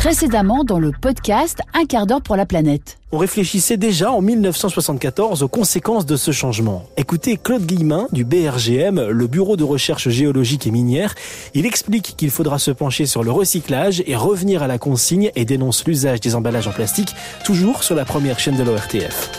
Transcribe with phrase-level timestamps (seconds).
[0.00, 2.96] Précédemment dans le podcast Un quart d'heure pour la planète.
[3.12, 6.86] On réfléchissait déjà en 1974 aux conséquences de ce changement.
[6.96, 11.14] Écoutez Claude Guillemin du BRGM, le Bureau de recherche géologique et minière.
[11.52, 15.44] Il explique qu'il faudra se pencher sur le recyclage et revenir à la consigne et
[15.44, 17.14] dénonce l'usage des emballages en plastique,
[17.44, 19.30] toujours sur la première chaîne de l'ORTF.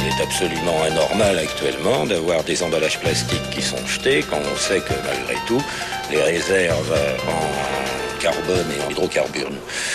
[0.00, 4.80] Il est absolument anormal actuellement d'avoir des emballages plastiques qui sont jetés quand on sait
[4.80, 5.60] que malgré tout,
[6.10, 6.94] les réserves
[7.28, 7.91] en
[8.22, 9.50] carbone et en hydrocarbures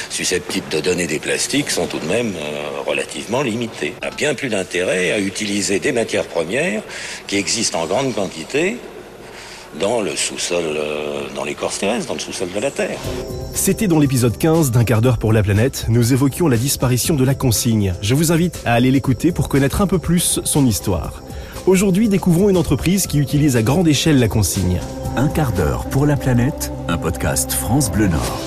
[0.10, 3.94] susceptibles de donner des plastiques sont tout de même euh, relativement limitées.
[4.02, 6.84] Il y a bien plus d'intérêt à utiliser des matières premières
[7.28, 8.78] qui existent en grande quantité
[9.80, 12.98] dans le sous-sol, euh, dans l'écorce terrestre, dans le sous-sol de la Terre.
[13.54, 15.86] C'était dans l'épisode 15 d'un quart d'heure pour la planète.
[15.88, 17.94] Nous évoquions la disparition de la consigne.
[18.02, 21.24] Je vous invite à aller l'écouter pour connaître un peu plus son histoire.
[21.66, 24.80] Aujourd'hui, découvrons une entreprise qui utilise à grande échelle la consigne.
[25.20, 28.40] Un quart d'heure pour la planète, un podcast France Bleu Nord.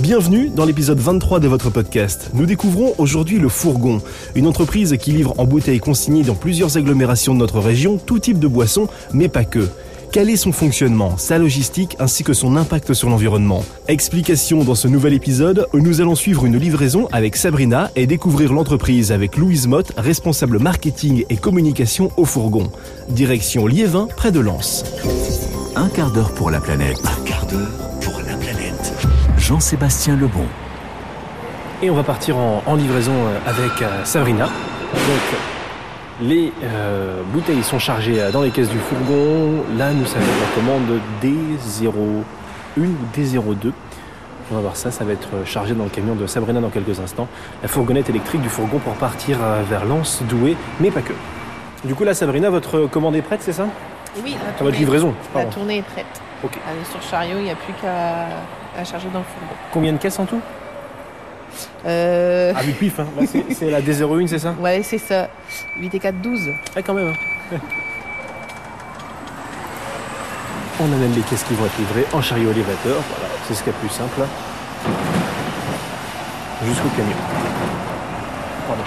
[0.00, 2.30] Bienvenue dans l'épisode 23 de votre podcast.
[2.34, 4.02] Nous découvrons aujourd'hui le Fourgon,
[4.34, 8.40] une entreprise qui livre en bouteilles consignées dans plusieurs agglomérations de notre région tout type
[8.40, 9.68] de boissons, mais pas que.
[10.14, 13.64] Quel est son fonctionnement, sa logistique ainsi que son impact sur l'environnement?
[13.88, 18.52] Explication dans ce nouvel épisode où nous allons suivre une livraison avec Sabrina et découvrir
[18.52, 22.70] l'entreprise avec Louise Mott, responsable marketing et communication au Fourgon.
[23.08, 24.84] Direction Liévin, près de Lens.
[25.74, 27.02] Un quart d'heure pour la planète.
[27.04, 28.92] Un quart d'heure pour la planète.
[29.36, 30.46] Jean-Sébastien Lebon.
[31.82, 34.44] Et on va partir en, en livraison euh, avec euh, Sabrina.
[34.44, 35.53] Donc,
[36.20, 39.64] les euh, bouteilles sont chargées euh, dans les caisses du fourgon.
[39.76, 41.92] Là, nous savons la commande D01
[42.78, 42.82] ou
[43.16, 43.72] D02.
[44.50, 47.00] On va voir ça, ça va être chargé dans le camion de Sabrina dans quelques
[47.00, 47.28] instants.
[47.62, 51.14] La fourgonnette électrique du fourgon pour partir euh, vers Lens, Douai, mais pas que.
[51.84, 53.66] Du coup, là, Sabrina, votre commande est prête, c'est ça?
[54.22, 56.06] Oui, la Votre tournée, livraison, la tournée est prête.
[56.44, 56.52] Ok.
[56.70, 59.54] Elle est sur chariot, il n'y a plus qu'à charger dans le fourgon.
[59.72, 60.40] Combien de caisses en tout?
[61.86, 63.06] Euh, Ah oui, pif, hein.
[63.52, 64.54] C'est- la D01, c'est ça?
[64.60, 65.28] Ouais, c'est ça.
[65.78, 66.50] 8 et 4, 12.
[66.76, 67.12] Ah, quand même.
[67.52, 67.56] hein.
[70.80, 72.96] On amène les caisses qui vont être livrées en chariot élévateur.
[73.08, 74.20] Voilà, c'est ce qu'il y a de plus simple.
[76.66, 77.16] Jusqu'au camion.
[78.66, 78.82] Pardon.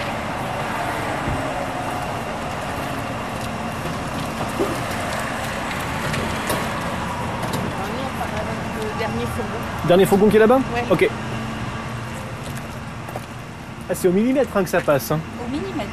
[8.81, 9.88] Le dernier fourgon.
[9.88, 10.59] Dernier fourgon qui est là-bas?
[10.73, 10.84] Ouais.
[10.89, 11.09] Ok.
[13.89, 15.11] Ah, c'est au millimètre hein, que ça passe.
[15.11, 15.19] hein.
[15.45, 15.89] Au millimètre.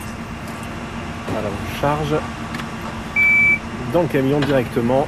[1.29, 2.15] Voilà, on charge
[3.93, 5.07] dans le camion directement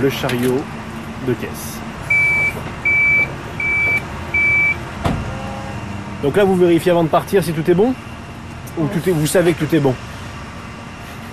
[0.00, 0.62] le chariot
[1.26, 1.78] de caisse.
[6.22, 7.94] Donc là, vous vérifiez avant de partir si tout est bon
[8.78, 9.94] Ou tout est, vous savez que tout est bon?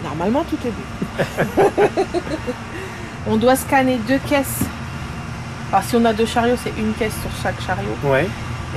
[0.04, 1.74] Normalement, tout est bon.
[3.28, 4.62] on doit scanner deux caisses.
[5.72, 7.96] Alors, si on a deux chariots, c'est une caisse sur chaque chariot.
[8.04, 8.28] Ouais.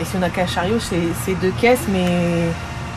[0.00, 2.06] Et si on n'a qu'un chariot, c'est deux caisses, mais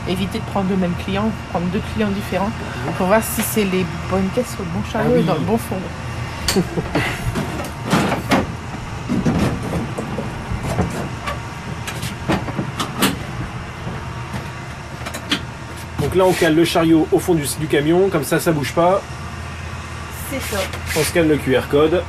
[0.08, 2.50] éviter de prendre le même client, prendre deux clients différents
[2.98, 5.24] pour voir si c'est les bonnes caisses sur le bon chariot Ah oui.
[5.24, 5.82] dans le bon fourgon.
[16.00, 18.72] Donc là, on cale le chariot au fond du, du camion, comme ça, ça bouge
[18.72, 19.00] pas.
[20.30, 20.60] C'est ça.
[20.98, 22.02] On scanne le QR code.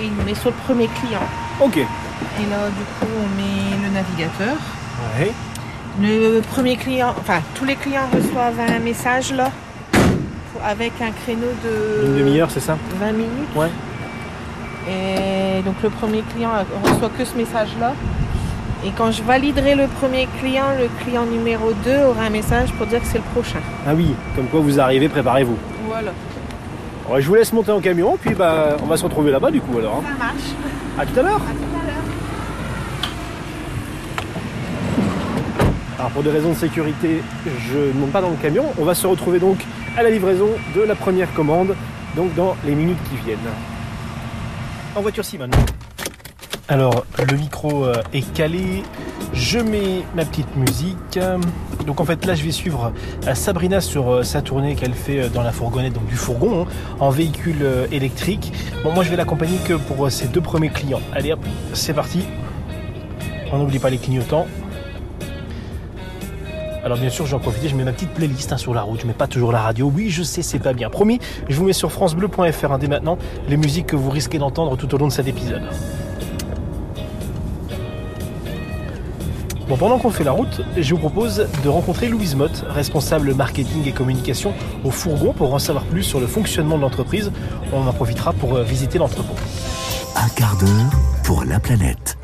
[0.00, 1.22] Et il nous met sur le premier client.
[1.60, 1.76] Ok.
[1.78, 1.82] Et
[2.50, 4.54] là, du coup, on met navigateur.
[5.18, 5.32] Ouais.
[6.00, 9.50] Le premier client, enfin, tous les clients reçoivent un message là,
[10.64, 13.54] avec un créneau de Une demi-heure, c'est ça 20 minutes.
[13.56, 13.70] Ouais.
[14.88, 16.50] Et donc, le premier client
[16.84, 17.92] reçoit que ce message-là.
[18.86, 22.86] Et quand je validerai le premier client, le client numéro 2 aura un message pour
[22.86, 23.58] dire que c'est le prochain.
[23.86, 25.56] Ah oui, comme quoi vous arrivez, préparez-vous.
[25.88, 26.12] Voilà.
[27.10, 29.60] Ouais, je vous laisse monter en camion, puis bah, on va se retrouver là-bas du
[29.60, 29.96] coup alors.
[29.96, 30.02] hein.
[30.12, 30.48] Ça marche.
[31.00, 32.04] À tout à l'heure À tout à l'heure.
[35.98, 38.66] Alors pour des raisons de sécurité, je ne monte pas dans le camion.
[38.78, 39.58] On va se retrouver donc
[39.96, 41.74] à la livraison de la première commande,
[42.14, 43.38] donc dans les minutes qui viennent.
[44.94, 45.50] En voiture Simone.
[46.68, 48.84] Alors le micro euh, est calé,
[49.32, 51.18] je mets ma petite musique.
[51.84, 52.92] Donc en fait là je vais suivre
[53.26, 56.66] euh, Sabrina sur euh, sa tournée qu'elle fait dans la fourgonnette, donc du fourgon, hein,
[57.00, 58.52] en véhicule électrique.
[58.84, 61.00] Bon moi je vais l'accompagner que pour ses deux premiers clients.
[61.12, 61.40] Allez hop,
[61.72, 62.24] c'est parti.
[63.50, 64.46] On n'oublie pas les clignotants.
[66.84, 68.82] Alors bien sûr, je vais en profiter, je mets ma petite playlist hein, sur la
[68.82, 69.92] route, je mets pas toujours la radio.
[69.94, 70.88] Oui, je sais, c'est pas bien.
[70.90, 74.76] Promis, je vous mets sur francebleu.fr hein, dès maintenant les musiques que vous risquez d'entendre
[74.76, 75.62] tout au long de cet épisode.
[79.68, 83.86] Bon, pendant qu'on fait la route, je vous propose de rencontrer Louise Mott, responsable marketing
[83.86, 87.30] et communication au Fourgon, pour en savoir plus sur le fonctionnement de l'entreprise.
[87.74, 89.34] On en profitera pour euh, visiter l'entrepôt.
[90.16, 90.90] Un quart d'heure
[91.22, 92.16] pour la planète.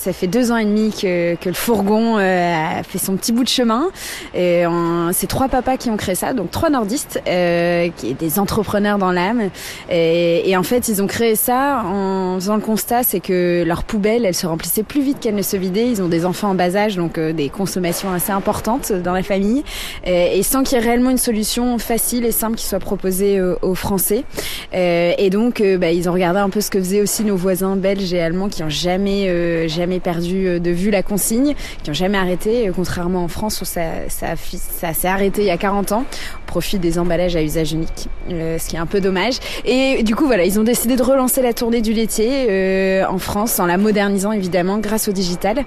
[0.00, 3.44] Ça fait deux ans et demi que, que le fourgon a fait son petit bout
[3.44, 3.90] de chemin.
[4.34, 4.64] Et
[5.12, 9.50] c'est trois papas qui ont créé ça, donc trois nordistes, qui des entrepreneurs dans l'âme.
[9.90, 13.84] Et, et, en fait, ils ont créé ça en faisant le constat, c'est que leurs
[13.84, 15.90] poubelles, elles se remplissaient plus vite qu'elles ne se vidaient.
[15.90, 19.64] Ils ont des enfants en bas âge, donc des consommations assez importantes dans la famille,
[20.06, 23.38] et, et sans qu'il y ait réellement une solution facile et simple qui soit proposée
[23.40, 24.24] aux Français.
[24.72, 28.14] et donc, bah, ils ont regardé un peu ce que faisaient aussi nos voisins belges
[28.14, 31.94] et allemands qui ont jamais euh, jamais perdu euh, de vue la consigne, qui ont
[31.94, 36.00] jamais arrêté, euh, contrairement en France où ça, s'est arrêté il y a 40 ans
[36.02, 39.34] au profit des emballages à usage unique, ce qui est un peu dommage.
[39.64, 43.60] Et du coup voilà, ils ont décidé de relancer la tournée du laitier en France
[43.60, 45.64] en la modernisant évidemment grâce au digital.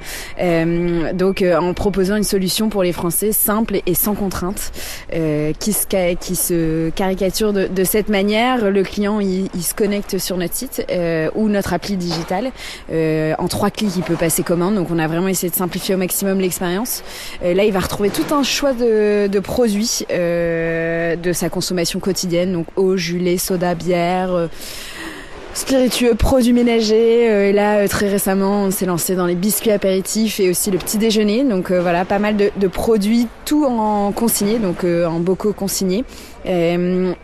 [1.14, 4.72] donc en proposant une solution pour les Français simple et sans contrainte,
[5.60, 8.70] qui se qui se caricature de, cette manière.
[8.70, 10.86] Le client il, il se connecte sur notre site
[11.36, 12.52] ou notre appli digitale.
[12.92, 14.76] Euh, en trois clics, il peut passer commande.
[14.76, 17.04] Donc on a vraiment essayé de simplifier au maximum l'expérience.
[17.44, 22.54] Euh, là, il va retrouver tout un choix de, produits euh, de sa consommation quotidienne.
[22.54, 24.50] Donc eau, jus, lait, soda, bière
[25.54, 27.30] spiritueux, produits ménagers.
[27.30, 30.72] Euh, et là, euh, très récemment, on s'est lancé dans les biscuits apéritifs et aussi
[30.72, 31.44] le petit déjeuner.
[31.44, 36.04] Donc euh, voilà, pas mal de, de, produits, tout en consigné, donc en bocaux consignés.
[36.46, 36.76] Et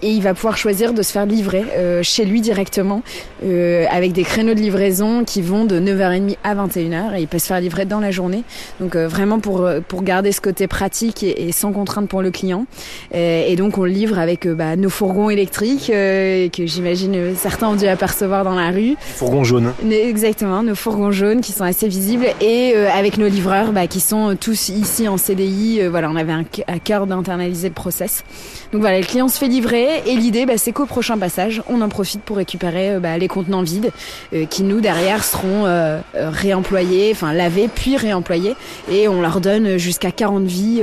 [0.01, 1.63] il va pouvoir choisir de se faire livrer
[2.03, 3.01] chez lui directement
[3.41, 7.47] avec des créneaux de livraison qui vont de 9h30 à 21h et il peut se
[7.47, 8.43] faire livrer dans la journée.
[8.79, 12.65] Donc vraiment pour pour garder ce côté pratique et, et sans contrainte pour le client.
[13.13, 17.87] et donc on le livre avec bah, nos fourgons électriques que j'imagine certains ont dû
[17.87, 18.95] apercevoir voir dans la rue.
[18.99, 19.73] Fourgons jaunes.
[19.91, 23.99] Exactement, nos fourgons jaunes qui sont assez visibles et euh, avec nos livreurs bah, qui
[23.99, 25.81] sont tous ici en CDI.
[25.81, 28.23] Euh, voilà, on avait un, à cœur d'internaliser le process.
[28.71, 31.81] Donc voilà, le client se fait livrer et l'idée, bah, c'est qu'au prochain passage, on
[31.81, 33.91] en profite pour récupérer euh, bah, les contenants vides
[34.49, 35.65] qui nous derrière seront
[36.13, 38.55] réemployés, enfin lavés puis réemployés
[38.91, 40.81] et on leur donne jusqu'à 40 vies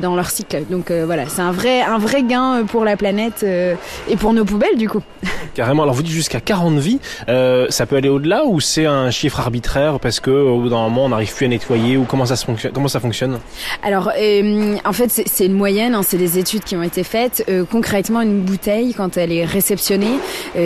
[0.00, 0.64] dans leur cycle.
[0.70, 4.76] Donc voilà, c'est un vrai un vrai gain pour la planète et pour nos poubelles
[4.76, 5.02] du coup.
[5.54, 5.82] Carrément.
[5.82, 6.98] Alors vous dites jusqu'à 40 de vie,
[7.28, 10.76] euh, ça peut aller au-delà ou c'est un chiffre arbitraire parce que au bout d'un
[10.76, 13.38] moment on n'arrive plus à nettoyer ou comment ça se fonctionne Comment ça fonctionne?
[13.82, 17.17] Alors euh, en fait c'est une moyenne, hein, c'est des études qui ont été faites.
[17.48, 20.18] Euh, concrètement une bouteille quand elle est réceptionnée,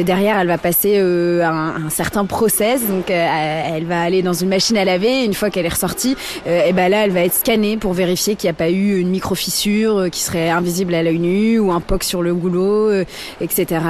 [0.04, 4.76] derrière elle va passer un, un, certain process, donc elle va aller dans une machine
[4.76, 5.25] à laver.
[5.25, 6.16] Une fois qu'elle est ressortie,
[6.46, 9.10] et ben là elle va être scannée pour vérifier qu'il n'y a pas eu une
[9.10, 12.93] micro fissure qui serait invisible à l'œil nu ou un poc sur le goulot,
[13.40, 13.81] etc.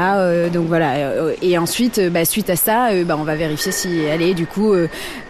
[0.52, 0.94] donc voilà.
[1.42, 4.46] Et ensuite bah, suite à ça, euh, bah, on va vérifier si elle est du
[4.46, 4.88] coup euh,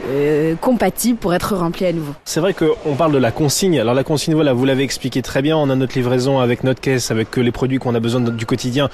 [0.08, 2.12] euh, compatible pour être remplie à nouveau.
[2.25, 3.79] C'est vrai qu'on parle de la consigne.
[3.79, 5.56] Alors la consigne, voilà, vous l'avez expliqué très bien.
[5.56, 8.88] On a notre livraison avec notre caisse, avec les produits qu'on a besoin du quotidien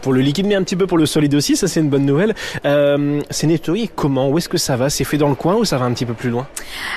[0.00, 1.56] pour le liquide, mais un petit peu pour le solide aussi.
[1.56, 2.34] Ça, c'est une bonne nouvelle.
[2.64, 4.28] c'est nettoyé comment?
[4.28, 4.90] Où est-ce que ça va?
[4.90, 6.46] C'est fait dans le coin ou ça va un petit peu plus loin?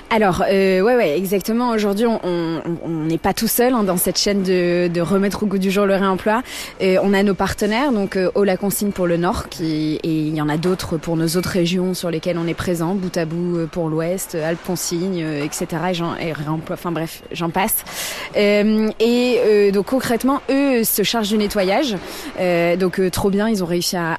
[0.09, 1.71] Alors, ouais, ouais, exactement.
[1.71, 5.71] Aujourd'hui, on n'est pas tout seul hein, dans cette chaîne de, remettre au goût du
[5.71, 6.41] jour le réemploi.
[6.81, 10.49] on a nos partenaires, donc au la consigne pour le Nord, est il y en
[10.49, 13.67] a d'autres pour nos autres régions sur lesquelles on est présent, bout à bout euh,
[13.67, 15.67] pour l'Ouest, Alpes-Consigne, euh, etc.
[16.19, 16.33] Et, et
[16.71, 17.83] enfin bref, j'en passe.
[18.35, 21.95] Euh, et donc concrètement, eux se chargent du nettoyage.
[22.79, 24.17] donc trop bien, ils ont réussi à,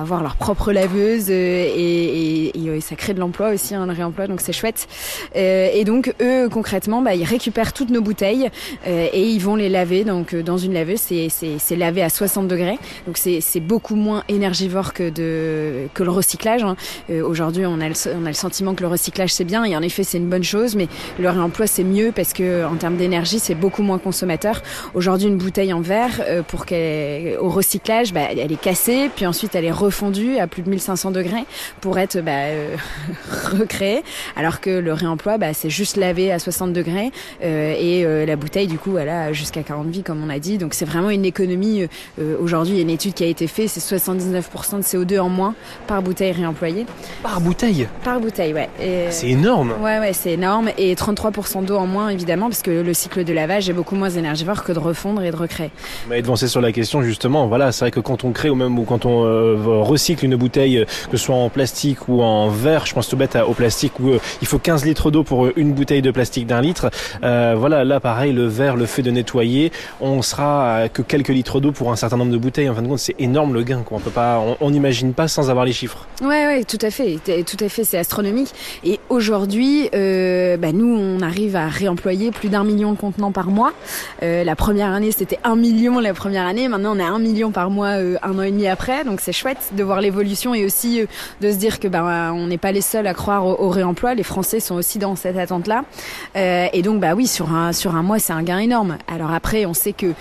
[0.00, 4.40] avoir leur propre laveuse et, et, ça crée de l'emploi aussi, hein, le réemploi, donc
[4.40, 4.88] c'est chouette.
[5.34, 8.50] et donc eux concrètement, bah, ils récupèrent toutes nos bouteilles
[8.86, 11.00] et ils vont les laver donc dans une laveuse.
[11.00, 16.64] C'est, lavé à 60 degrés, donc c'est, beaucoup moins énergivore que le recyclage.
[16.64, 16.76] Hein.
[17.10, 19.76] Euh, aujourd'hui, on, a le, on a le sentiment que le recyclage c'est bien et
[19.76, 22.96] en effet c'est une bonne chose, mais le réemploi c'est mieux parce que en termes
[22.96, 24.62] d'énergie c'est beaucoup moins consommateur.
[24.94, 25.89] Aujourd'hui, une bouteille en verre
[26.20, 30.46] euh, pour qu'elle au recyclage, bah, elle est cassée, puis ensuite elle est refondue à
[30.46, 31.44] plus de 1500 degrés
[31.80, 32.76] pour être bah, euh,
[33.58, 34.02] recréée,
[34.36, 37.10] alors que le réemploi bah, c'est juste lavé à 60 degrés
[37.42, 40.58] et la bouteille du coup elle a jusqu'à 40 vies comme on a dit.
[40.58, 41.86] Donc c'est vraiment une économie.
[42.40, 45.28] Aujourd'hui, il y a une étude qui a été faite, c'est 79% de CO2 en
[45.28, 45.54] moins
[45.86, 46.86] par bouteille réemployée.
[47.22, 47.88] Par bouteille?
[48.04, 48.68] Par bouteille, ouais.
[49.10, 50.70] C'est énorme Ouais, ouais, c'est énorme.
[50.78, 54.10] Et 33% d'eau en moins, évidemment, parce que le cycle de lavage est beaucoup moins
[54.10, 55.70] énergivore que de refondre et de recréer.
[56.08, 58.84] Mais devancé sur la question, justement, voilà, c'est vrai que quand on crée ou même
[58.84, 62.86] quand on euh, recycle une bouteille, euh, que ce soit en plastique ou en verre,
[62.86, 65.72] je pense tout bête au plastique, où euh, il faut 15 litres d'eau pour une
[65.72, 66.90] bouteille de plastique d'un litre.
[67.22, 71.72] voilà, là, pareil, le verre, le fait de nettoyer, on sera que quelques litres d'eau
[71.72, 72.68] pour un certain nombre de bouteilles.
[72.68, 73.82] En fin de compte, c'est énorme le gain.
[73.84, 73.98] Quoi.
[73.98, 76.06] On peut pas, on n'imagine pas sans avoir les chiffres.
[76.22, 78.52] Ouais, ouais, tout à fait, tout à fait, c'est astronomique.
[78.84, 83.48] Et aujourd'hui, euh, bah, nous, on arrive à réemployer plus d'un million de contenants par
[83.48, 83.72] mois.
[84.22, 86.68] Euh, la première année, c'était un million million la première année.
[86.68, 87.90] Maintenant, on à un million par mois
[88.22, 89.04] un an et demi après.
[89.04, 91.02] Donc c'est chouette de voir l'évolution et aussi
[91.40, 94.14] de se dire que ben on n'est pas les seuls à croire au, réemploi.
[94.14, 95.84] Les Français sont aussi dans cette attente-là.
[96.34, 98.98] et donc bah oui, sur un sur un mois, c'est un gain énorme.
[99.06, 100.12] Alors après, on sait que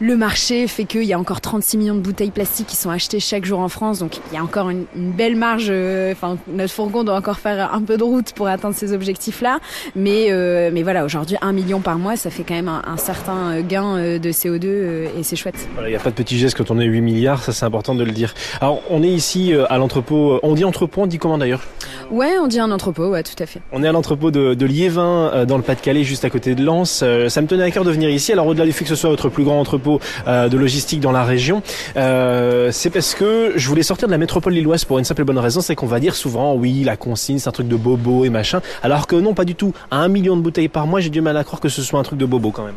[0.00, 3.20] le marché fait qu'il y a encore 36 millions de bouteilles plastiques qui sont achetées
[3.20, 5.68] chaque jour en France, donc il y a encore une, belle marge.
[5.70, 9.58] Euh, enfin, notre fourgon doit encore faire un peu de route pour atteindre ces objectifs-là,
[9.94, 13.52] mais euh, mais voilà, aujourd'hui un million par mois, ça fait quand même un, certain
[13.52, 15.68] euh, gain de CO2 et c'est chouette.
[15.80, 17.94] Il n'y a pas de petit geste quand on est 8 milliards, ça c'est important
[17.94, 18.34] de le dire.
[18.60, 21.62] Alors on est ici à l'entrepôt, on dit entrepôt, on dit comment d'ailleurs?
[22.10, 23.60] Ouais, on dit un entrepôt, ouais, tout à fait.
[23.72, 27.02] On est à l'entrepôt de, de Liévin dans le Pas-de-Calais, juste à côté de Lens.
[27.28, 28.32] Ça me tenait à cœur de venir ici.
[28.32, 29.85] Alors au-delà du fait que ce soit votre plus grand entrepôt
[30.26, 31.62] euh, de logistique dans la région,
[31.96, 35.24] euh, c'est parce que je voulais sortir de la métropole lilloise pour une simple et
[35.24, 38.24] bonne raison, c'est qu'on va dire souvent oui la consigne c'est un truc de bobo
[38.24, 39.72] et machin, alors que non pas du tout.
[39.90, 41.98] À un million de bouteilles par mois, j'ai du mal à croire que ce soit
[41.98, 42.74] un truc de bobo quand même.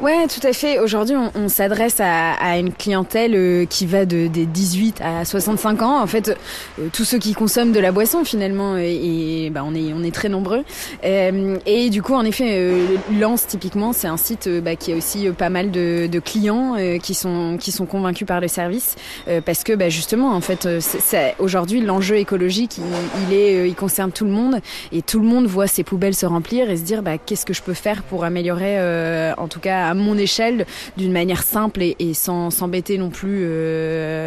[0.00, 0.78] Ouais, tout à fait.
[0.78, 6.00] Aujourd'hui, on, s'adresse à, une clientèle euh, qui va de, des 18 à 65 ans.
[6.00, 6.36] En fait,
[6.92, 10.28] tous ceux qui consomment de la boisson finalement, et, bah, on est on est très
[10.28, 10.62] nombreux.
[11.02, 12.72] et du coup, en effet,
[13.18, 17.14] Lance typiquement, c'est un site bah, qui a aussi pas mal de clients euh, qui
[17.14, 18.96] sont qui sont convaincus par le service
[19.28, 20.80] euh, parce que bah, justement en fait euh,
[21.38, 22.78] aujourd'hui l'enjeu écologique
[23.28, 26.26] il, est il concerne tout le monde et tout le monde voit ses poubelles se
[26.26, 28.78] remplir et se dire bah, qu'est-ce que je peux faire pour améliorer
[29.36, 30.66] en tout cas à mon échelle
[30.96, 33.44] d'une manière simple et, sans s'embêter non plus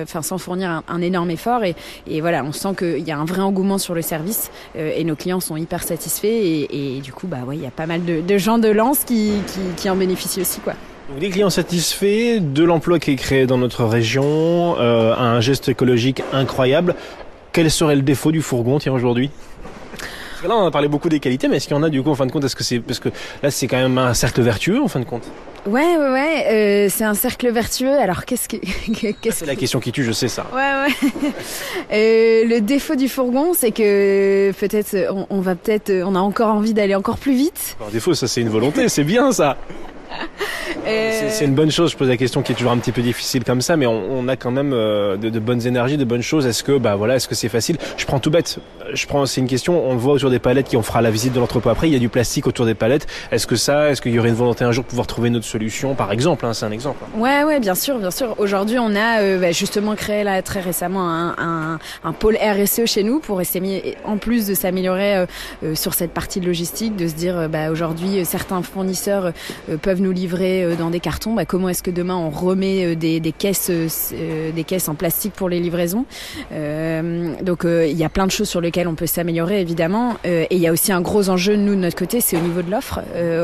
[0.03, 1.75] enfin sans fournir un, énorme effort et,
[2.21, 5.39] voilà on sent qu'il y a un vrai engouement sur le service et nos clients
[5.39, 8.57] sont hyper satisfaits et, du coup bah ouais il y a pas mal de, gens
[8.57, 8.73] de
[9.05, 10.73] qui, qui, qui en bénéficient aussi quoi.
[11.10, 15.67] Donc des clients satisfaits, de l'emploi qui est créé dans notre région, euh, un geste
[15.69, 16.95] écologique incroyable.
[17.51, 19.29] Quel serait le défaut du fourgon tiens aujourd'hui?
[20.48, 22.10] Là, on a parlé beaucoup des qualités, mais est-ce qu'il y en a du coup
[22.10, 23.10] en fin de compte Est-ce que c'est parce que
[23.41, 25.24] là, c'est quand même un cercle vertueux en fin de compte?
[25.65, 26.45] Ouais, ouais, ouais.
[26.51, 27.98] Euh, c'est un cercle vertueux.
[27.98, 28.57] Alors, qu'est-ce que
[29.31, 30.45] C'est la question qui tue, je sais ça.
[30.53, 31.10] Ouais, ouais.
[31.93, 36.50] euh, le défaut du fourgon, c'est que peut-être on, on va peut-être, on a encore
[36.50, 37.77] envie d'aller encore plus vite.
[37.88, 38.89] Un défaut, ça, c'est une volonté.
[38.89, 39.55] c'est bien ça.
[40.85, 41.91] C'est une bonne chose.
[41.91, 44.27] Je pose la question qui est toujours un petit peu difficile comme ça, mais on,
[44.27, 46.45] a quand même euh, de, bonnes énergies, de bonnes choses.
[46.45, 47.77] Est-ce que, bah voilà, est-ce que c'est facile?
[47.97, 48.59] Je prends tout bête.
[48.93, 49.85] Je prends, c'est une question.
[49.87, 51.89] On le voit autour des palettes qui on fera la visite de l'entrepôt après.
[51.89, 53.07] Il y a du plastique autour des palettes.
[53.31, 55.35] Est-ce que ça, est-ce qu'il y aurait une volonté un jour de pouvoir trouver une
[55.35, 57.03] autre solution, par exemple hein, C'est un exemple.
[57.15, 58.35] Ouais, ouais, bien sûr, bien sûr.
[58.37, 63.03] Aujourd'hui, on a euh, bah, justement créé là très récemment un, un, pôle RSE chez
[63.03, 65.25] nous pour essayer, en plus de s'améliorer
[65.63, 69.31] euh, sur cette partie de logistique, de se dire, bah, aujourd'hui, certains fournisseurs
[69.81, 73.19] peuvent nous livrer dans des cartons, bah, comment est-ce que demain on remet euh, des,
[73.19, 76.05] des caisses, euh, des caisses en plastique pour les livraisons?
[76.51, 80.15] Euh, donc il y a plein de choses sur lesquelles on peut s'améliorer évidemment.
[80.25, 82.61] et il y a aussi un gros enjeu nous de notre côté, c'est au niveau
[82.61, 83.01] de l'offre.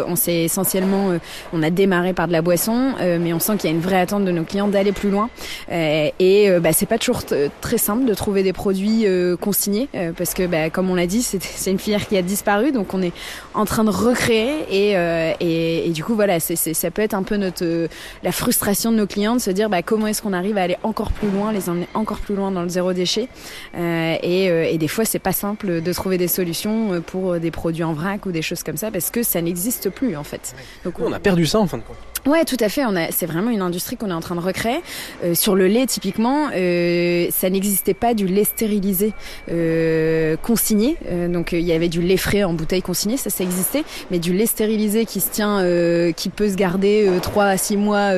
[0.07, 1.11] on s'est essentiellement,
[1.53, 3.99] on a démarré par de la boisson, mais on sent qu'il y a une vraie
[3.99, 5.29] attente de nos clients d'aller plus loin.
[5.69, 7.21] et bah, c'est pas toujours
[7.61, 9.05] très simple de trouver des produits
[9.39, 12.93] consignés parce que bah, comme on l'a dit, c'est une filière qui a disparu, donc
[12.93, 13.13] on est
[13.53, 14.91] en train de recréer et,
[15.39, 17.87] et, et du coup voilà, ça peut être un peu notre euh,
[18.23, 20.77] la frustration de nos clients de se dire bah, comment est-ce qu'on arrive à aller
[20.83, 23.27] encore plus loin, les emmener encore plus loin dans le zéro déchet.
[23.75, 27.51] Euh, et, euh, et, des fois, c'est pas simple de trouver des solutions pour des
[27.51, 30.55] produits en vrac ou des choses comme ça parce que ça n'existe plus en fait.
[30.83, 31.97] Donc on a perdu ça en fin de compte.
[32.25, 32.85] Ouais, tout à fait.
[32.85, 34.81] On a, c'est vraiment une industrie qu'on est en train de recréer.
[35.23, 39.13] Euh, sur le lait, typiquement, euh, ça n'existait pas du lait stérilisé
[39.51, 40.97] euh, consigné.
[41.07, 43.83] Euh, donc il y avait du lait frais en bouteille consignée, ça, ça existait.
[44.11, 47.77] Mais du lait stérilisé qui se tient, euh, qui peut se garder 3 à 6
[47.77, 48.09] mois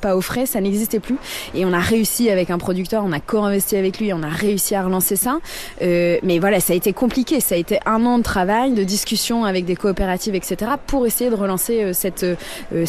[0.00, 1.16] pas au frais, ça n'existait plus.
[1.54, 4.74] Et on a réussi avec un producteur, on a co-investi avec lui, on a réussi
[4.74, 5.38] à relancer ça.
[5.80, 7.40] mais voilà, ça a été compliqué.
[7.40, 10.72] Ça a été un an de travail, de discussion avec des coopératives, etc.
[10.86, 12.24] pour essayer de relancer cette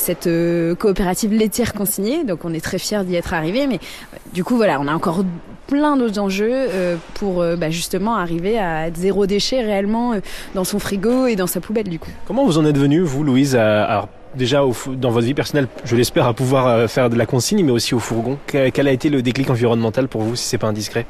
[0.05, 2.23] cette euh, coopérative laitière consignée.
[2.23, 3.67] Donc on est très fiers d'y être arrivé.
[3.67, 5.25] Mais euh, du coup, voilà, on a encore
[5.67, 10.13] plein d'autres enjeux euh, pour bah, justement arriver à zéro déchet réellement
[10.53, 12.11] dans son frigo et dans sa poubelle du coup.
[12.27, 16.27] Comment vous en êtes venu, vous, Louise, à, déjà dans votre vie personnelle, je l'espère,
[16.27, 18.37] à pouvoir euh, faire de la consigne, mais aussi au fourgon.
[18.47, 21.05] Quel a été le déclic environnemental pour vous, si c'est pas indiscret?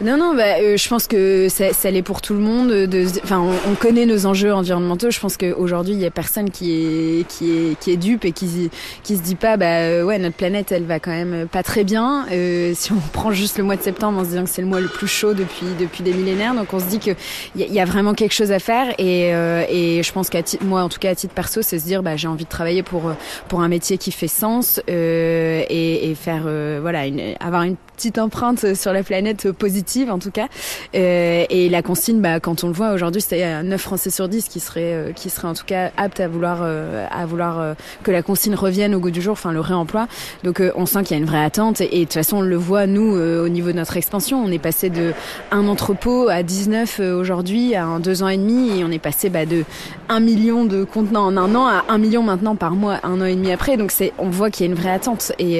[0.00, 2.68] Non, non, bah, euh, je pense que ça, ça l'est pour tout le monde.
[2.68, 5.10] De, enfin, on, connaît nos enjeux environnementaux.
[5.10, 8.32] Je pense qu'aujourd'hui, il y a personne qui est qui est qui est dupe et
[8.32, 8.70] qui
[9.02, 11.84] qui se dit pas, bah euh, ouais, notre planète, elle va quand même pas très
[11.84, 12.26] bien.
[12.32, 14.68] Euh, si on prend juste le mois de septembre en se disant que c'est le
[14.68, 17.10] mois le plus chaud depuis depuis des millénaires, donc on se dit que
[17.54, 18.94] il y, y, a vraiment quelque chose à faire.
[18.98, 19.26] Et
[19.68, 22.16] et je pense qu'à moi, en tout cas à titre perso, c'est se dire, bah
[22.16, 23.12] j'ai envie de travailler pour
[23.48, 27.76] pour un métier qui fait sens euh, et, et, faire euh, voilà une, avoir une
[27.96, 30.48] petite empreinte sur la planète positive en tout cas.
[30.94, 34.48] Euh, et la consigne, bah, quand on le voit aujourd'hui, c'est 9 Français sur 10
[34.48, 38.10] qui seraient, euh, qui seraient en tout cas aptes à vouloir, euh, à vouloir que
[38.10, 40.08] la consigne revienne au goût du jour, enfin le réemploi.
[40.44, 42.56] Donc on sent qu'il y a une vraie attente et, de toute façon on le
[42.56, 44.42] voit nous au niveau de notre expansion.
[44.44, 45.12] On est passé de
[45.50, 48.98] un entrepôt à 19 euh, aujourd'hui à un deux ans et demi et on est
[48.98, 49.64] passé bah, de
[50.08, 53.24] 1 million de contenants en un an à 1 million maintenant par mois un an
[53.24, 53.76] et demi après.
[53.76, 55.58] Donc c'est, on voit qu'il y a une vraie attente et,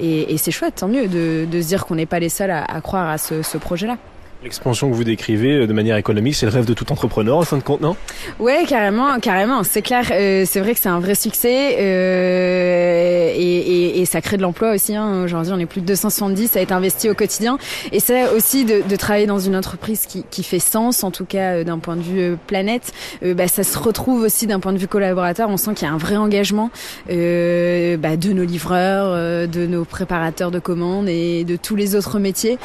[0.00, 2.80] et, et c'est chouette, tant mieux de, de dire qu'on n'est pas les seuls à,
[2.80, 3.96] croire à ce, ce projet-là.
[4.42, 7.42] L'expansion que vous décrivez euh, de manière économique, c'est le rêve de tout entrepreneur en
[7.42, 7.96] fin de compte, non?
[8.38, 9.62] Ouais, carrément, carrément.
[9.64, 10.04] C'est clair.
[10.12, 14.94] euh, c'est vrai que c'est un vrai succès euh, et, ça crée de l'emploi aussi.
[14.94, 15.24] Hein.
[15.24, 17.58] Aujourd'hui, on est plus de 270 à être investi au quotidien.
[17.90, 21.78] Et ça aussi de, travailler dans une entreprise qui, fait sens, en tout cas d'un
[21.78, 22.92] point de vue planète.
[23.22, 25.48] bah, ça se retrouve aussi d'un point de vue collaborateur.
[25.48, 26.70] On sent qu'il y a un vrai engagement
[27.08, 32.58] bah, de nos livreurs, de nos préparateurs de commandes et de tous les autres métiers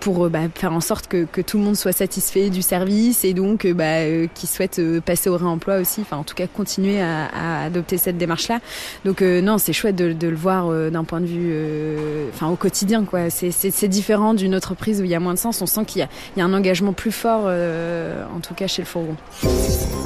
[0.00, 3.34] pour bah, faire en sorte que, que tout le monde soit satisfait du service et
[3.34, 6.46] donc euh, bah, euh, qui souhaite euh, passer au réemploi aussi, enfin en tout cas
[6.46, 8.60] continuer à, à adopter cette démarche-là.
[9.04, 12.28] Donc euh, non, c'est chouette de, de le voir euh, d'un point de vue, euh,
[12.32, 13.30] enfin au quotidien quoi.
[13.30, 15.60] C'est- différent d'une entreprise où il y a moins de sens.
[15.60, 18.54] On sent qu'il y, a- il y a un engagement plus fort, euh, en tout
[18.54, 19.14] cas chez le fourgon.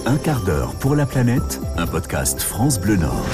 [0.05, 3.25] Un quart d'heure pour la planète, un podcast France Bleu Nord.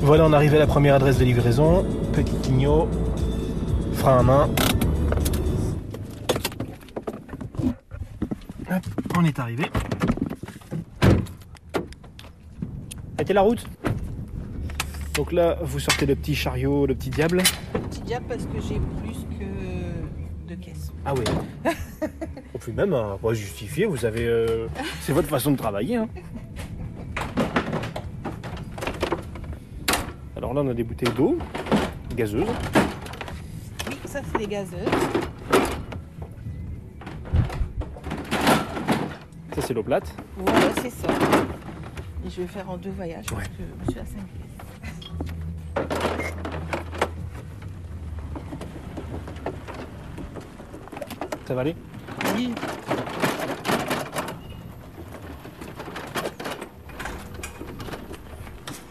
[0.00, 1.84] Voilà, on arrive à la première adresse de livraison.
[2.12, 2.88] Petit Quignot,
[3.94, 4.48] frein à main.
[8.70, 8.84] Hop,
[9.16, 9.64] on est arrivé.
[13.18, 13.66] Mettez la route?
[15.14, 17.42] Donc là, vous sortez le petit chariot, le petit diable.
[17.90, 20.92] Petit diable parce que j'ai plus que de caisses.
[21.04, 21.24] Ah oui.
[22.54, 24.26] On peut même hein, pas justifier, vous avez.
[24.26, 24.66] euh,
[25.00, 25.96] c'est votre façon de travailler.
[25.96, 26.08] hein.
[30.36, 31.38] Alors là, on a des bouteilles d'eau
[32.14, 32.46] gazeuses.
[33.88, 34.88] Oui, ça c'est des gazeuses.
[39.68, 40.14] C'est l'eau plate.
[40.38, 41.08] Voilà, c'est ça.
[42.24, 44.56] Et je vais faire en deux voyages parce que je suis à 5 pièces.
[51.46, 51.76] Ça va aller?
[52.34, 52.54] Oui.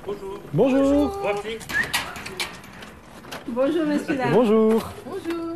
[0.05, 1.23] Bonjour
[3.47, 4.31] Bonjour messieurs dames.
[4.31, 5.55] Bonjour Bonjour.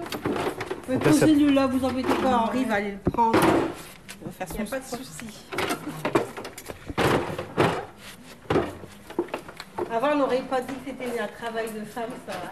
[0.87, 3.39] Vous pouvez là, poser là, vous embêtez pas, Henri va aller le prendre.
[4.49, 5.25] Il n'y a pas de souci.
[9.93, 12.51] Avant, on n'aurait pas dit que c'était un travail de femme, ça va.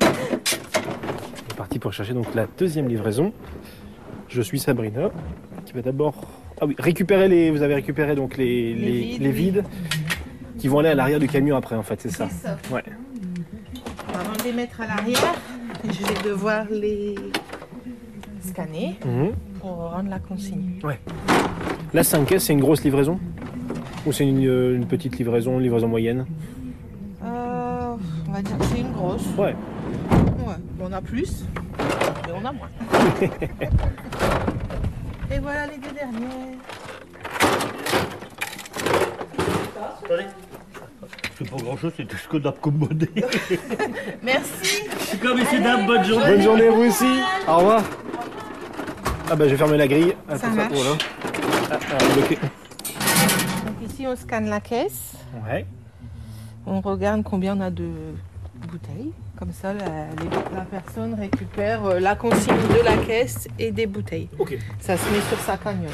[0.00, 3.32] On est parti pour chercher donc la deuxième livraison.
[4.28, 5.10] Je suis Sabrina,
[5.64, 6.14] qui va d'abord.
[6.60, 7.50] Ah oui, récupérer les.
[7.52, 9.34] Vous avez récupéré donc les, les, vides, les oui.
[9.34, 9.64] vides
[10.58, 12.58] qui vont aller à l'arrière du camion après, en fait, c'est ça C'est ça.
[12.70, 12.82] Ouais.
[14.12, 15.34] Avant de les mettre à l'arrière,
[15.84, 17.14] je vais devoir les
[18.56, 19.32] scanner Mhm.
[19.60, 20.80] pour rendre la consigne.
[21.94, 23.18] La 5 caisses, c'est une grosse livraison
[24.04, 26.26] Ou c'est une, euh, une petite livraison, une livraison moyenne?
[27.24, 27.94] Euh,
[28.28, 29.26] on va dire que c'est une grosse.
[29.38, 29.54] Ouais.
[30.44, 30.54] Ouais.
[30.80, 31.44] On a plus
[32.28, 32.68] et on a moins.
[35.30, 36.58] et voilà les deux dernières.
[41.38, 43.08] C'est pas grand chose, c'est tout ce qu'on a commandé.
[44.22, 44.82] Merci.
[45.22, 46.26] Comme messieurs, dames, bonne journée.
[46.26, 47.82] Bonne journée vous aussi Au revoir
[49.32, 50.14] Ah bah je vais fermer la grille.
[50.28, 50.72] Ah, Ça pour marche.
[50.74, 50.90] voilà.
[51.70, 52.34] Ah, ah, bloqué.
[52.36, 55.14] Donc ici on scanne la caisse.
[55.48, 55.64] Ouais.
[56.66, 57.88] On regarde combien on a de
[58.70, 59.12] bouteilles.
[59.38, 59.86] Comme ça, la,
[60.22, 64.28] les- la personne récupère euh, la consigne de la caisse et des bouteilles.
[64.38, 64.58] Ok.
[64.80, 65.90] Ça se met sur sa cagnotte.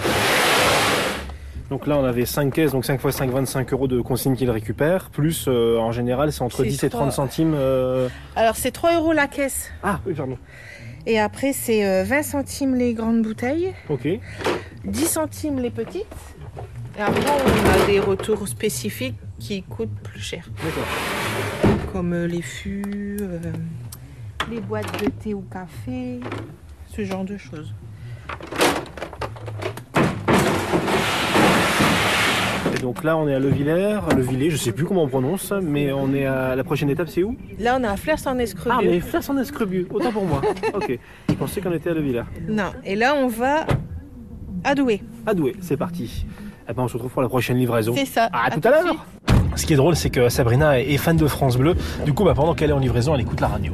[1.70, 4.50] Donc là on avait 5 caisses, donc 5 x 5, 25 euros de consigne qu'il
[4.50, 5.10] récupère.
[5.10, 7.10] Plus euh, en général c'est entre C'est 10 et 30 trois.
[7.12, 7.54] centimes.
[7.54, 9.70] euh, Alors c'est 3 euros la caisse.
[9.84, 10.38] Ah oui pardon.
[11.08, 14.06] Et après c'est euh, 20 centimes les grandes bouteilles, Ok.
[14.84, 16.04] 10 centimes les petites.
[16.98, 20.46] Et après on a des retours spécifiques qui coûtent plus cher.
[20.62, 20.84] D'accord.
[21.94, 23.38] Comme euh, les fûts, euh,
[24.50, 26.20] les boîtes de thé ou café,
[26.94, 27.72] ce genre de choses.
[32.78, 35.90] Et donc là on est à Levillers, Levillers, je sais plus comment on prononce, mais
[35.90, 37.36] on est à la prochaine étape c'est où?
[37.58, 38.38] Là on a Flers en
[38.70, 40.40] Ah mais Flers en Escrebieux, autant pour moi.
[40.74, 40.98] Ok.
[41.28, 42.22] Je pensais qu'on était à Levillers.
[42.48, 42.70] Non.
[42.84, 43.66] Et là on va
[44.62, 45.02] à Douai.
[45.26, 46.24] À Douai, c'est parti.
[46.68, 47.94] Eh ben, on se retrouve pour la prochaine livraison.
[47.96, 48.28] C'est ça.
[48.32, 49.06] Ah, à tout à l'heure.
[49.56, 51.74] Ce qui est drôle, c'est que Sabrina est fan de France Bleu.
[52.04, 53.72] Du coup, bah, pendant qu'elle est en livraison, elle écoute la radio.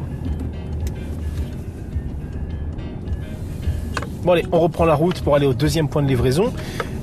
[4.22, 6.52] Bon allez, on reprend la route pour aller au deuxième point de livraison.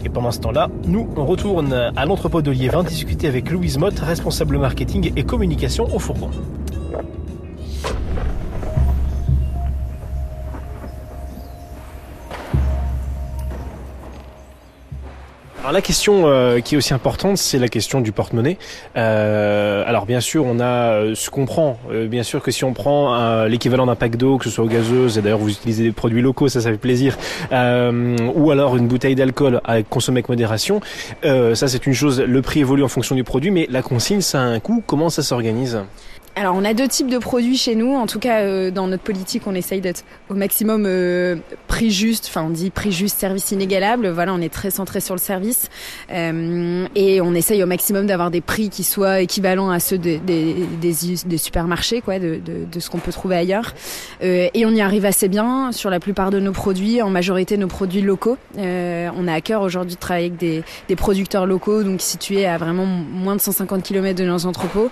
[0.03, 3.99] Et pendant ce temps-là, nous, on retourne à l'entrepôt de Liévin discuter avec Louise Mott,
[3.99, 6.31] responsable marketing et communication au fourgon.
[15.61, 18.57] Alors la question euh, qui est aussi importante, c'est la question du porte-monnaie.
[18.97, 21.77] Euh, alors bien sûr, on a euh, ce qu'on prend.
[21.91, 24.67] Euh, bien sûr que si on prend l'équivalent d'un pack d'eau, que ce soit aux
[24.67, 27.15] gazeuses, et d'ailleurs vous utilisez des produits locaux, ça, ça fait plaisir,
[27.51, 30.81] ou alors une bouteille d'alcool à consommer avec modération,
[31.21, 32.19] ça c'est une chose.
[32.19, 34.81] Le prix évolue en fonction du produit, mais la consigne, ça a un coût.
[34.87, 35.79] Comment ça s'organise?
[36.37, 37.93] Alors on a deux types de produits chez nous.
[37.93, 41.35] En tout cas, euh, dans notre politique, on essaye d'être au maximum euh,
[41.67, 42.27] prix juste.
[42.29, 44.07] Enfin, on dit prix juste, service inégalable.
[44.07, 45.69] Voilà, on est très centré sur le service
[46.11, 51.37] Euh, et on essaye au maximum d'avoir des prix qui soient équivalents à ceux des,
[51.37, 53.73] supermarchés, quoi, de, de, de ce qu'on peut trouver ailleurs.
[54.21, 57.67] Et on y arrive assez bien sur la plupart de nos produits, en majorité nos
[57.67, 58.37] produits locaux.
[58.57, 62.57] On a à cœur aujourd'hui de travailler avec des, des producteurs locaux, donc situés à
[62.57, 64.89] vraiment moins de 150 km de nos entrepôts.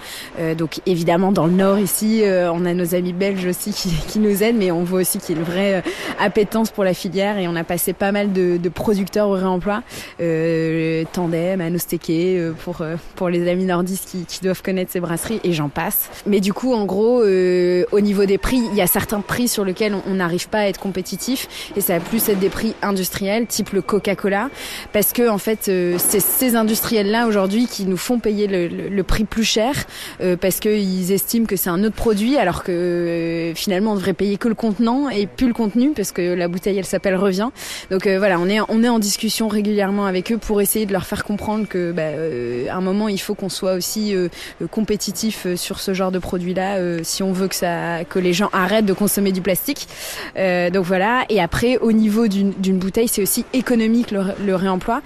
[0.58, 4.20] Donc évidemment dans le nord ici, euh, on a nos amis belges aussi qui, qui
[4.20, 5.82] nous aident, mais on voit aussi qu'il y a une vraie euh,
[6.20, 9.84] appétence pour la filière et on a passé pas mal de, de producteurs au réemploi,
[10.22, 12.82] euh, Tandem, Anosteke, euh, pour
[13.16, 16.10] pour les amis nordistes qui, qui doivent connaître ces brasseries et j'en passe.
[16.26, 19.48] Mais du coup, en gros, euh, au niveau des prix, il y a certains prix
[19.48, 22.50] sur lesquels on- on n'arrive pas à être compétitif et ça va plus être des
[22.50, 24.50] prix industriels, type le Coca-Cola,
[24.94, 28.90] parce que en fait, euh, c'est ces industriels-là aujourd'hui qui nous font payer le, le-
[28.90, 29.74] le prix plus cher
[30.22, 34.14] euh, parce qu'ils estiment que c'est un autre produit, alors que euh, finalement on devrait
[34.14, 37.50] payer que le contenant et plus le contenu parce que la bouteille elle s'appelle revient.
[37.92, 40.94] Donc euh, voilà, on est on est en discussion régulièrement avec eux pour essayer de
[40.94, 44.30] leur faire comprendre que bah, euh, à un moment il faut qu'on soit aussi euh,
[44.72, 48.32] compétitif euh, sur ce genre de produit-là euh, si on veut que ça que les
[48.32, 49.88] gens arrêtent de consommer du plastique.
[50.36, 51.26] Donc voilà.
[51.30, 55.02] Et après au niveau d'une bouteille, c'est aussi économique le, le réemploi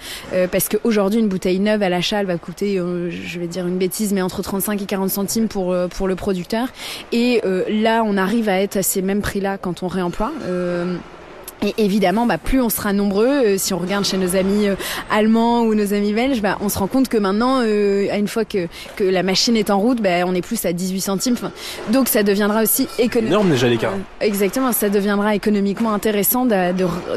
[0.52, 4.12] parce qu'aujourd'hui une bouteille neuve à l'achat elle va coûter, je vais dire une bêtise,
[4.12, 6.68] mais entre 35 et 40 centimes pour euh, le producteur.
[7.12, 10.32] Et euh, là on arrive à être à ces mêmes prix-là quand on réemploie.
[11.64, 14.68] Euh, et évidemment, bah, plus on sera nombreux, euh, si on regarde chez nos amis
[14.68, 14.74] euh,
[15.10, 18.28] allemands ou nos amis belges, bah, on se rend compte que maintenant, euh, à une
[18.28, 21.36] fois que, que la machine est en route, bah, on est plus à 18 centimes.
[21.90, 23.32] Donc ça deviendra aussi économique.
[23.32, 23.92] Énorme déjà l'écart.
[24.20, 26.72] Exactement, ça deviendra économiquement intéressant de-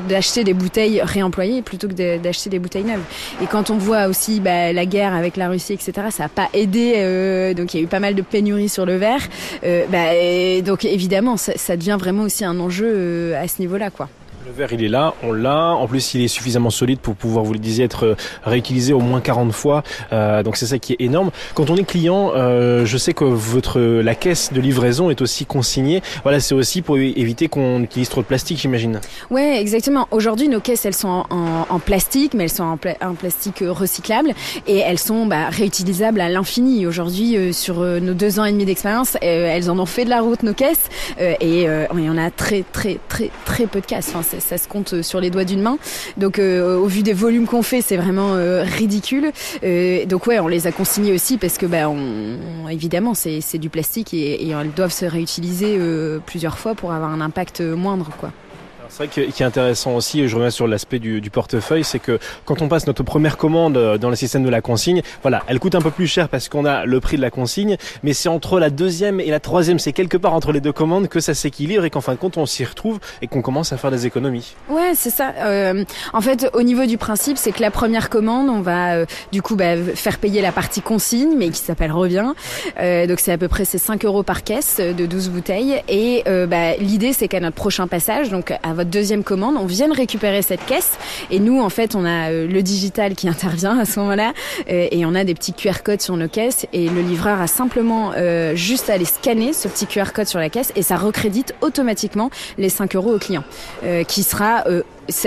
[0.08, 3.04] d'acheter des bouteilles réemployées plutôt que de- d'acheter des bouteilles neuves.
[3.42, 6.50] Et quand on voit aussi bah, la guerre avec la Russie, etc., ça n'a pas
[6.54, 6.94] aidé.
[6.98, 9.22] euh, donc il y a eu pas mal de pénuries sur le verre.
[9.64, 13.60] Euh, bah, et donc évidemment, ça, ça devient vraiment aussi un enjeu euh, à ce
[13.62, 14.10] niveau-là, quoi.
[14.48, 15.74] Le verre, il est là, on l'a.
[15.76, 19.02] En plus, il est suffisamment solide pour pouvoir, vous le disiez, être euh, réutilisé au
[19.02, 19.84] moins 40 fois.
[20.14, 21.32] Euh, donc c'est ça qui est énorme.
[21.54, 25.46] Quand on est client, euh, je sais que votre la caisse de livraison est aussi
[25.46, 26.02] consignée.
[26.24, 29.02] Voilà, c'est aussi pour éviter qu'on utilise trop de plastique, j'imagine.
[29.30, 30.08] Ouais, exactement.
[30.12, 33.74] Aujourd'hui, nos caisses, elles sont en, plastique, mais elles sont en, pla- en plastique euh,
[33.74, 34.32] recyclable
[34.66, 36.88] et elles sont bah, réutilisables à l'infini.
[36.88, 40.10] Aujourd'hui, euh, sur euh, nos deux ans et demi d'expérience, elles en ont fait de
[40.10, 40.86] la route nos caisses
[41.20, 44.14] et il y en a très, très, très, très peu de caisses.
[44.16, 45.78] Enfin, ça se compte euh, sur les doigts d'une main.
[46.18, 49.32] Donc, euh, au vu des volumes qu'on fait, c'est vraiment euh, ridicule.
[49.64, 53.58] Euh, donc, ouais, on les a consignés aussi parce que, bah, on, évidemment, c'est c'est
[53.58, 57.62] du plastique et, et elles doivent se réutiliser euh, plusieurs fois pour avoir un impact
[57.62, 58.32] euh, moindre, quoi.
[58.90, 62.00] C'est vrai que qui est intéressant aussi, et je reviens sur l'aspect du, portefeuille, c'est
[62.00, 65.44] que quand on passe notre première commande euh, dans le système de la consigne, voilà,
[65.48, 68.14] elle coûte un peu plus cher parce qu'on a le prix de la consigne, mais
[68.14, 71.20] c'est entre la deuxième et la troisième, c'est quelque part entre les deux commandes que
[71.20, 73.92] ça s'équilibre et qu'en fin de compte on s'y retrouve et qu'on commence à faire
[73.92, 74.56] des économies.
[74.70, 75.34] Ouais, c'est ça.
[75.38, 79.06] Euh, en fait, au niveau du principe, c'est que la première commande, on va euh,
[79.32, 82.34] du coup bah, faire payer la partie consigne, mais qui s'appelle revient.
[82.78, 85.82] Donc c'est à peu près c'est 5 euros par caisse de 12 bouteilles.
[85.90, 89.92] Et bah, l'idée, c'est qu'à notre prochain passage, donc à votre deuxième commande, on vienne
[89.92, 90.98] récupérer cette caisse.
[91.30, 94.34] Et nous, en fait, on a euh, le digital qui intervient à ce moment-là,
[94.70, 96.66] euh, et on a des petits QR codes sur nos caisses.
[96.72, 100.40] Et le livreur a simplement euh, juste à aller scanner ce petit QR code sur
[100.40, 103.44] la caisse, et ça recrédite automatiquement les 5 euros au client,
[104.08, 104.64] qui sera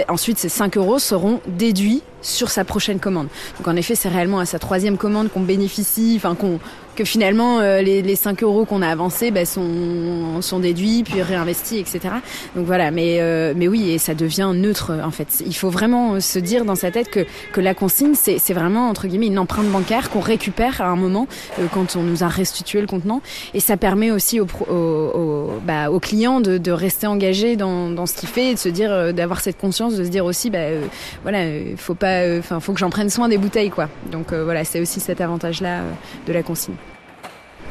[0.09, 3.29] ensuite ces 5 euros seront déduits sur sa prochaine commande.
[3.59, 6.59] Donc en effet, c'est réellement à sa troisième commande qu'on bénéficie, enfin qu'on
[6.97, 11.23] que finalement euh, les, les 5 euros qu'on a avancés bah, sont, sont déduits puis
[11.23, 12.01] réinvestis, etc.
[12.57, 15.43] Donc voilà, mais euh, mais oui, et ça devient neutre en fait.
[15.47, 18.53] Il faut vraiment euh, se dire dans sa tête que que la consigne c'est c'est
[18.53, 21.27] vraiment entre guillemets une empreinte bancaire qu'on récupère à un moment
[21.59, 23.23] euh, quand on nous a restitué le contenant,
[23.55, 28.07] et ça permet aussi aux, aux, bah, aux clients de, de rester engagés dans, dans
[28.07, 30.59] ce qu'il fait et de se dire euh, d'avoir cette de se dire aussi bah
[30.59, 30.87] euh,
[31.23, 33.89] voilà euh, faut pas enfin faut que j'en prenne soin des bouteilles quoi.
[34.11, 35.83] Donc euh, voilà c'est aussi cet avantage là
[36.27, 36.75] de la consigne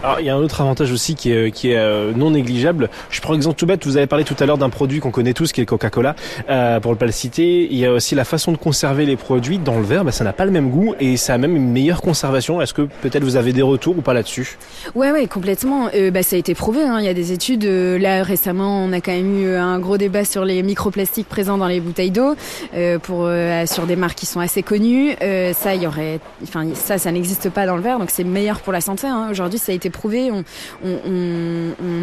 [0.01, 2.89] Alors, il y a un autre avantage aussi qui est, qui est euh, non négligeable.
[3.09, 5.33] Je prends exemple tout bête, vous avez parlé tout à l'heure d'un produit qu'on connaît
[5.33, 6.15] tous, qui est Coca-Cola,
[6.49, 7.67] euh, pour ne pas le citer.
[7.69, 10.23] Il y a aussi la façon de conserver les produits dans le verre, bah, ça
[10.23, 12.61] n'a pas le même goût et ça a même une meilleure conservation.
[12.61, 14.57] Est-ce que peut-être vous avez des retours ou pas là-dessus?
[14.95, 15.89] Ouais, ouais, complètement.
[15.93, 16.81] Euh, bah, ça a été prouvé.
[16.81, 16.99] Hein.
[16.99, 17.65] Il y a des études.
[17.65, 21.27] euh, là, récemment, on a quand même eu euh, un gros débat sur les microplastiques
[21.27, 22.35] présents dans les bouteilles d'eau
[22.73, 25.15] euh, pour euh, sur des marques qui sont assez connues.
[25.21, 28.23] Euh, ça, il y aurait, enfin, ça, ça n'existe pas dans le verre, donc c'est
[28.23, 29.05] meilleur pour la santé.
[29.05, 29.27] Hein.
[29.29, 30.31] Aujourd'hui, ça a été prouvé.
[30.31, 30.43] On,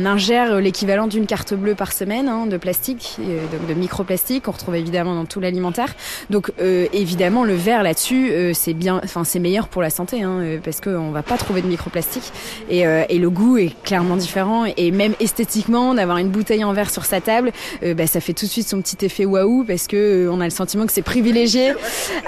[0.05, 4.45] ingère l'équivalent d'une carte bleue par semaine hein, de plastique, donc de microplastique.
[4.45, 5.95] qu'on retrouve évidemment dans tout l'alimentaire.
[6.31, 10.23] Donc, euh, évidemment, le verre là-dessus, euh, c'est bien, enfin, c'est meilleur pour la santé,
[10.23, 12.33] hein, euh, parce qu'on va pas trouver de microplastique.
[12.71, 12.85] Et,
[13.17, 14.67] le goût est clairement différent.
[14.77, 17.51] Et même esthétiquement, d'avoir une bouteille en verre sur sa table,
[17.83, 20.51] bah, ça fait tout de suite son petit effet waouh, parce que on a le
[20.51, 21.73] sentiment que c'est privilégié,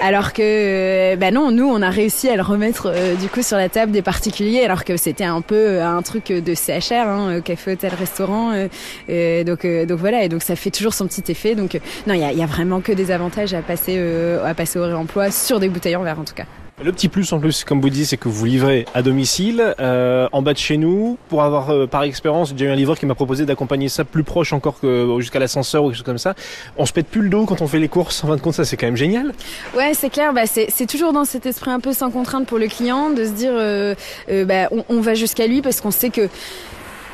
[0.01, 2.91] alors que, bah non, nous, on a réussi à le remettre
[3.21, 6.53] du coup sur la table des particuliers, alors que c'était un euh, un truc de
[6.53, 8.51] CHR, hein, euh, café, hôtel, restaurant.
[8.51, 8.67] euh,
[9.09, 11.55] euh, donc, euh, voilà, et donc ça fait toujours son petit effet.
[11.55, 15.31] Donc euh, non, il y a, vraiment que des avantages euh, à passer au réemploi
[15.31, 16.45] sur des bouteilles en verre en tout cas.
[16.81, 20.29] Le petit plus en plus, comme vous dites, c'est que vous livrez à domicile, euh,
[20.31, 21.17] en bas de chez nous.
[21.27, 24.23] Pour avoir, euh, par expérience, j'ai eu un livreur qui m'a proposé d'accompagner ça plus
[24.23, 26.35] proche encore que jusqu'à l'ascenseur ou quelque chose comme ça.
[26.77, 28.23] On se pète plus le dos quand on fait les courses.
[28.23, 29.33] En fin de compte, ça c'est quand même génial.
[29.75, 30.31] Ouais, c'est clair.
[30.31, 33.31] Bah, c'est toujours dans cet esprit un peu sans contrainte pour le client de se
[33.31, 33.93] dire, euh,
[34.31, 36.29] euh, bah, on, on va jusqu'à lui parce qu'on sait que.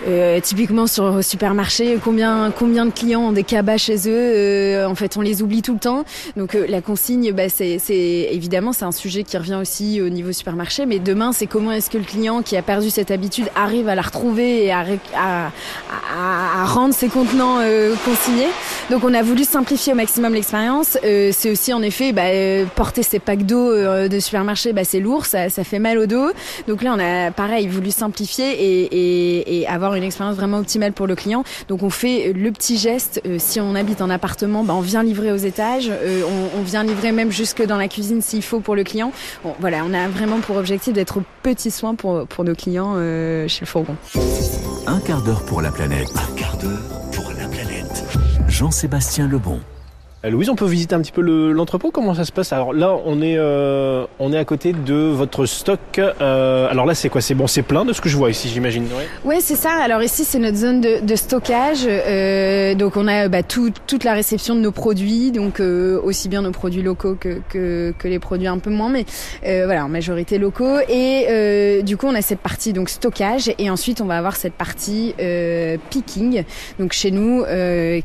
[0.08, 4.88] Euh, typiquement sur au supermarché, combien combien de clients ont des cabas chez eux euh,
[4.88, 6.06] En fait, on les oublie tout le temps.
[6.38, 7.80] Donc euh, la consigne, bah, c'est
[8.32, 10.86] évidemment c'est un sujet qui revient aussi au niveau supermarché.
[10.86, 13.96] Mais demain, c'est comment est-ce que le client qui a perdu cette habitude arrive à
[13.96, 18.50] la retrouver et à à, à, à rendre ses contenants euh, consignés.
[18.92, 20.98] Donc on a voulu simplifier au maximum l'expérience.
[21.04, 23.74] Euh, c'est aussi en effet bah, euh, porter ses packs d'eau
[24.08, 26.30] de supermarché, bah, c'est lourd, ça, ça fait mal au dos.
[26.68, 30.94] Donc là on a pareil voulu simplifier et, et, et avoir une expérience vraiment optimale
[30.94, 31.44] pour le client.
[31.68, 33.22] Donc on fait le petit geste.
[33.26, 35.90] euh, si on habite en appartement, bah, on vient livrer aux étages.
[35.90, 36.24] euh,
[36.58, 39.12] on, vient livrer même jusque dans la cuisine s'il faut pour le client.
[39.44, 43.48] Bon, voilà, on a vraiment pour objectif d'être petit soin pour, pour nos clients euh,
[43.48, 43.96] chez le fourgon.
[44.88, 46.12] Un quart d'heure pour la planète.
[46.16, 48.04] Un quart d'heure pour la planète.
[48.48, 49.60] Jean-Sébastien Lebon.
[50.26, 51.92] Euh, Louise, on peut visiter un petit peu le- l'entrepôt?
[51.92, 52.52] Comment ça se passe?
[52.52, 55.80] Alors là, on est, euh, on est à côté de votre stock.
[56.00, 57.22] Euh, alors là, c'est quoi?
[57.22, 58.86] C'est bon, c'est plein de ce que je vois ici, j'imagine.
[59.24, 59.72] Ouais, c'est ça.
[59.72, 61.86] Alors ici, c'est notre zone de, stockage.
[62.78, 66.52] Donc on a bah, tout- toute la réception de nos produits, donc aussi bien nos
[66.52, 69.06] produits locaux que, que, que les produits un peu moins, mais
[69.44, 70.80] voilà, en majorité locaux.
[70.90, 74.54] Et du coup, on a cette partie donc stockage, et ensuite on va avoir cette
[74.54, 75.14] partie
[75.90, 76.44] picking,
[76.80, 77.44] donc chez nous,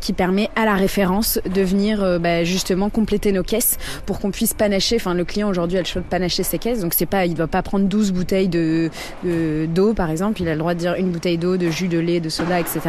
[0.00, 4.30] qui permet à la référence de venir euh, bah, justement compléter nos caisses pour qu'on
[4.30, 4.96] puisse panacher.
[4.96, 7.34] Enfin, le client aujourd'hui a le choix de panacher ses caisses, donc c'est pas, il
[7.34, 8.90] doit pas prendre 12 bouteilles de
[9.24, 11.88] de- d'eau par exemple, il a le droit de dire une bouteille d'eau, de jus,
[11.88, 12.80] de lait, de soda, etc.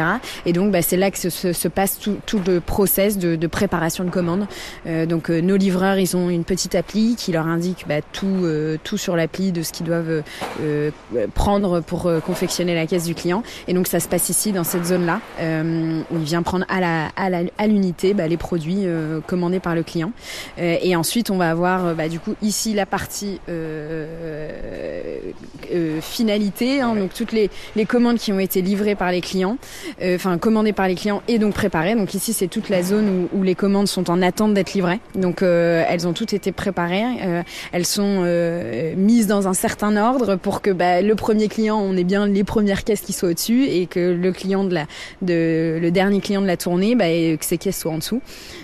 [0.46, 3.36] Et donc bah, c'est là que se, se- se passe tout, tout le process de,
[3.36, 4.46] de préparation de commande.
[4.86, 8.26] Euh, donc euh, nos livreurs, ils ont une petite appli qui leur indique bah, tout,
[8.44, 10.22] euh, tout sur l'appli de ce qu'ils doivent
[11.34, 13.42] prendre pour confectionner la caisse du client.
[13.68, 16.80] Et donc ça se passe ici dans cette zone-là euh, où il vient prendre à
[16.80, 18.82] la- à l'unité bah, les produits
[19.12, 20.12] euh, commandés par le client.
[20.58, 23.40] Euh, et ensuite on va avoir euh, bah, du coup ici la partie
[26.00, 29.56] finalité, hein, donc toutes les, les commandes qui ont été livrées par les clients,
[30.02, 31.94] enfin commandées par les clients et donc préparées.
[31.94, 35.00] Donc ici c'est toute la zone où, où les commandes sont en attente d'être livrées.
[35.14, 37.04] Donc elles ont toutes été préparées,
[37.72, 38.22] elles sont
[38.96, 42.44] mises dans un certain ordre pour que bah, le premier client on ait bien les
[42.44, 44.86] premières caisses qui soient au-dessus et que le client de la
[45.22, 48.20] de le dernier client de la tournée bah, que ses caisses soient en dessous.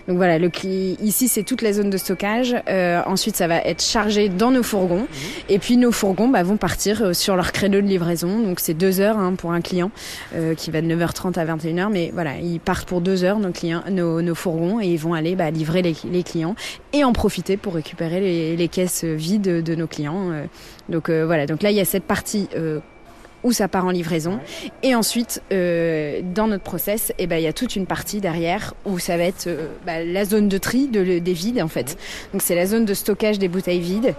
[0.06, 2.54] Donc voilà, le cli- ici c'est toute la zone de stockage.
[2.68, 5.06] Euh, ensuite ça va être chargé dans nos fourgons
[5.48, 8.40] et puis nos fourgons bah, vont partir euh, sur leur créneau de livraison.
[8.40, 9.90] Donc c'est deux heures hein, pour un client
[10.34, 11.88] euh, qui va de 9h30 à 21h.
[11.90, 15.14] Mais voilà, ils partent pour deux heures nos clients, nos, nos fourgons et ils vont
[15.14, 16.56] aller bah, livrer les, les clients
[16.92, 20.32] et en profiter pour récupérer les, les caisses vides de nos clients.
[20.32, 20.44] Euh,
[20.88, 22.48] Donc euh, voilà, donc là il y a cette partie
[23.44, 24.38] où ça part en livraison.
[24.82, 28.74] Et ensuite, euh, dans notre process, eh ben, il y a toute une partie derrière
[28.84, 31.98] où ça va être euh, bah, la zone de tri de, des vides en fait.
[32.32, 34.14] Donc c'est la zone de stockage des bouteilles vides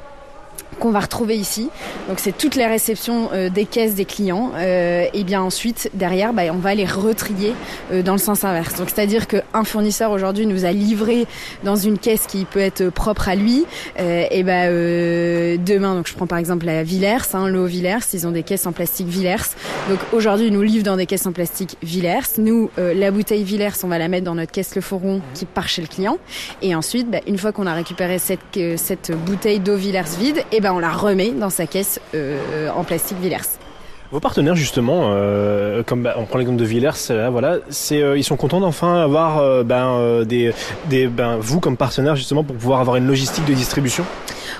[0.80, 1.70] qu'on va retrouver ici.
[2.08, 4.52] Donc c'est toutes les réceptions euh, des caisses des clients.
[4.56, 7.54] Euh, et bien ensuite, derrière, bah, on va les retrier
[7.92, 8.76] euh, dans le sens inverse.
[8.76, 11.28] Donc c'est-à-dire qu'un fournisseur aujourd'hui nous a livré
[11.64, 13.66] dans une caisse qui peut être propre à lui.
[14.00, 18.00] Euh, et ben euh, demain, donc je prends par exemple la Villers, hein, l'eau Villers,
[18.14, 19.38] ils ont des caisses en plastique Villers.
[19.90, 22.38] Donc aujourd'hui, ils nous livrent dans des caisses en plastique Villers.
[22.38, 25.46] Nous, euh, la bouteille Villers, on va la mettre dans notre caisse Le Fourron qui
[25.46, 26.18] part chez le client.
[26.62, 30.44] Et ensuite, bah, une fois qu'on a récupéré cette, euh, cette bouteille d'eau Villers vide,
[30.52, 33.38] et ben on la remet dans sa caisse euh, en plastique Villers.
[34.12, 38.18] Vos partenaires justement, euh, comme bah, on prend l'exemple de Villers, là, voilà, c'est euh,
[38.18, 40.52] ils sont contents d'enfin avoir euh, ben, euh, des,
[40.90, 44.04] des ben, vous comme partenaire justement pour pouvoir avoir une logistique de distribution?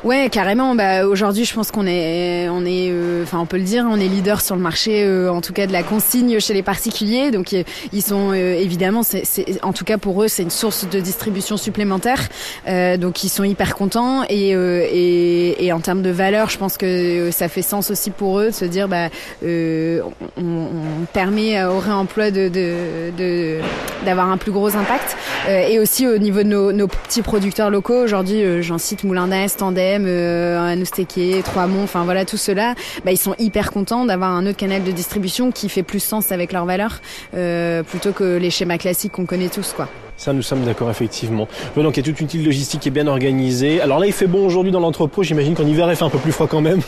[0.04, 0.76] Ouais, carrément.
[0.76, 4.00] Bah aujourd'hui, je pense qu'on est, on est, euh, enfin, on peut le dire, on
[4.00, 7.32] est leader sur le marché, euh, en tout cas de la consigne chez les particuliers.
[7.32, 9.24] Donc, euh, ils sont euh, évidemment, c'est,
[9.64, 12.30] en tout cas pour eux, c'est une source de distribution supplémentaire.
[12.68, 16.78] Euh, donc, ils sont hyper contents et, et, et en termes de valeur, je pense
[16.78, 19.10] que ça fait sens aussi pour eux de se dire, bah,
[19.44, 20.02] on,
[20.38, 23.60] on permet au réemploi de, de,
[24.06, 25.18] d'avoir un plus gros impact.
[25.50, 29.62] Et aussi au niveau de nos, nos petits producteurs locaux, aujourd'hui, j'en cite Moulin d'Est,
[29.80, 34.58] Tandem, euh, Trois-Monts, enfin voilà, tout cela, bah, ils sont hyper contents d'avoir un autre
[34.58, 37.00] canal de distribution qui fait plus sens avec leurs valeurs,
[37.34, 39.88] euh, plutôt que les schémas classiques qu'on connaît tous, quoi.
[40.20, 41.48] Ça, nous sommes d'accord effectivement.
[41.78, 43.80] Donc il y a toute une petite logistique qui est bien organisée.
[43.80, 45.24] Alors là, il fait bon aujourd'hui dans l'entrepôt.
[45.24, 46.82] J'imagine qu'en hiver, il fait un peu plus froid quand même.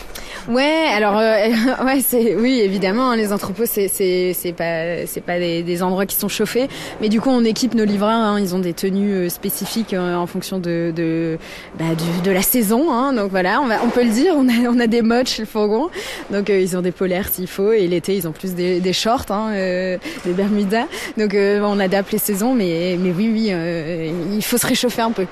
[0.50, 1.50] Ouais, alors euh,
[1.86, 6.08] ouais, c'est oui, évidemment, hein, les entrepôts c'est c'est c'est pas c'est pas des, endroits
[6.08, 6.68] qui sont chauffés,
[7.00, 10.16] mais du coup on équipe nos livreurs, hein, ils ont des tenues euh, spécifiques euh,
[10.16, 11.38] en fonction de de
[11.78, 11.86] bah,
[12.24, 15.44] de la saison, hein, donc voilà, on peut le dire, on a des modes chez
[15.44, 15.90] le fourgon,
[16.32, 20.00] donc ils ont des polaires s'il faut et l'été ils ont plus des, shorts, des
[20.26, 25.02] bermudas, donc on adapte les saisons, mais mais oui oui, euh, il faut se réchauffer
[25.02, 25.26] un peu.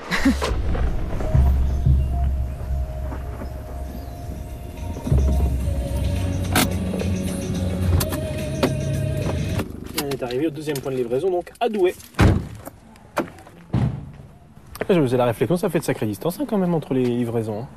[10.02, 11.94] On est arrivé au deuxième point de livraison, donc à Douai.
[14.88, 17.04] Je me faisais la réflexion, ça fait de sacrée distance hein, quand même entre les
[17.04, 17.60] livraisons.
[17.62, 17.68] hein.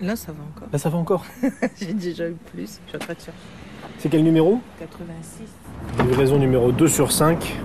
[0.00, 0.68] Là, ça va encore.
[0.72, 1.24] Là, ça va encore.
[1.78, 2.80] J'ai déjà eu plus.
[2.86, 3.32] Je suis en train de chercher.
[3.98, 4.58] C'est quel numéro?
[4.78, 5.42] 86.
[6.06, 7.56] Livraison numéro 2 sur 5.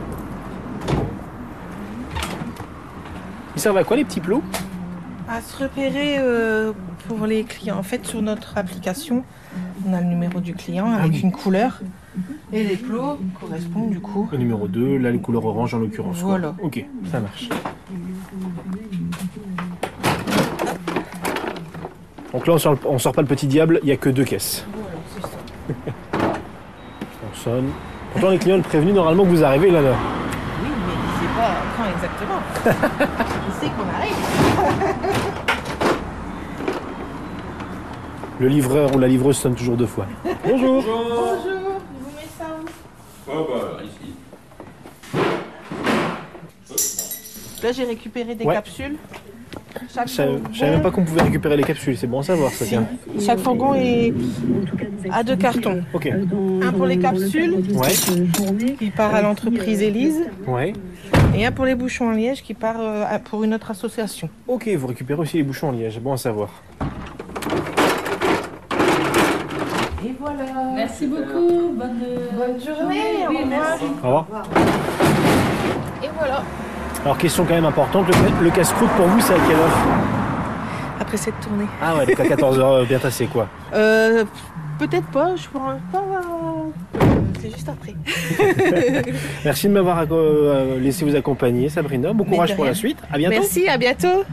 [3.56, 4.44] Ils servent à quoi les petits plots?
[5.30, 6.72] À se repérer euh,
[7.08, 7.78] pour les clients.
[7.78, 9.24] En fait, sur notre application,
[9.88, 11.20] on a le numéro du client avec oui.
[11.22, 11.80] une couleur.
[12.54, 14.30] Et les plots correspondent du coup.
[14.32, 16.20] Le numéro 2, là les couleurs orange en l'occurrence.
[16.20, 16.30] quoi.
[16.30, 16.56] Voilà.
[16.62, 17.50] Ok, ça marche.
[22.32, 24.24] Donc là on sort, on sort pas le petit diable, il n'y a que deux
[24.26, 24.66] caisses.
[24.74, 26.30] Voilà, c'est ça.
[27.32, 27.70] On sonne.
[28.12, 29.82] Pourtant les clients le prévenu normalement que vous arrivez là.
[29.82, 29.94] là.
[30.62, 32.42] Oui, mais il sait pas quand exactement.
[33.60, 34.16] sait qu'on arrive.
[38.40, 40.06] Le livreur ou la livreuse sonne toujours deux fois.
[40.46, 42.66] Bonjour Bonjour, je vous mets ça où?
[47.64, 48.54] Là, j'ai récupéré des Ouais.
[48.56, 48.98] capsules.
[49.96, 52.20] Chaque Je savais fourgon- je savais même pas qu'on pouvait récupérer les capsules, c'est bon
[52.20, 52.86] à savoir ça tiens.
[53.26, 54.14] Chaque fourgon est
[55.10, 55.84] à deux cartons.
[55.94, 56.08] Ok.
[56.62, 60.74] Un pour les capsules, Ouais, qui part à l'entreprise Élise, ouais.
[61.38, 64.28] et un pour les bouchons en liège, qui part euh, pour une autre association.
[64.50, 66.50] Ok, vous récupérez aussi les bouchons en liège, bon à savoir.
[70.06, 70.44] Et voilà.
[70.76, 71.72] Merci beaucoup.
[71.74, 72.00] Bonne,
[72.38, 73.00] Bonne journée.
[73.28, 73.78] au revoir.
[74.04, 74.48] Au revoir.
[76.04, 76.44] Et voilà.
[77.06, 79.78] Alors question quand même importante, le, le casse-croûte pour vous c'est à quelle heure
[81.00, 81.66] Après cette tournée.
[81.82, 83.48] Ah ouais, donc à 14h bien tassé quoi.
[83.74, 84.26] Euh,
[84.80, 86.00] Peut-être pas, je pourrais pas.
[86.00, 87.00] euh,
[87.42, 87.94] C'est juste après.
[89.46, 93.38] Merci de m'avoir euh, laissé vous accompagner Sabrina, bon courage pour la suite, à bientôt.
[93.40, 94.26] Merci, à bientôt.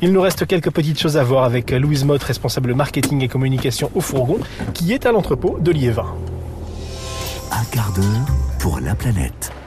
[0.00, 3.90] Il nous reste quelques petites choses à voir avec Louise Mott, responsable marketing et communication
[3.94, 4.38] au fourgon,
[4.72, 6.06] qui est à l'entrepôt de Liévin.
[7.52, 8.26] Un quart d'heure
[8.62, 9.61] pour la planète.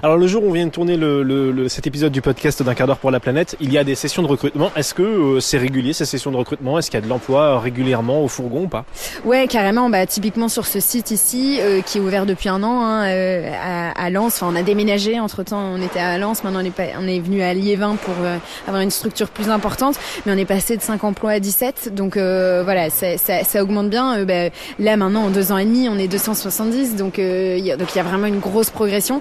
[0.00, 2.62] Alors le jour où on vient de tourner le, le- le- cet épisode du podcast
[2.62, 4.70] d'un quart d'heure pour la planète, il y a des sessions de recrutement.
[4.76, 6.78] Est-ce que euh, c'est régulier ces sessions de recrutement?
[6.78, 8.84] Est-ce qu'il y a de l'emploi régulièrement au fourgon ou pas?
[9.24, 9.90] Ouais, carrément.
[9.90, 13.50] Bah, typiquement sur ce site ici, euh, qui est ouvert depuis un an hein, euh,
[13.62, 14.34] à, à Lens.
[14.42, 15.20] Enfin, on a déménagé.
[15.20, 16.42] Entre temps, on était à Lens.
[16.44, 19.50] Maintenant, on est, pas, on est venu à Liévin pour euh, avoir une structure plus
[19.50, 19.96] importante.
[20.24, 21.94] Mais on est passé de 5 emplois à 17.
[21.94, 24.18] Donc euh, voilà, ça, ça, ça augmente bien.
[24.18, 26.96] Euh, bah, là, maintenant, en deux ans et demi, on est 270.
[26.96, 29.20] Donc il y a, donc il y a vraiment une grosse progression.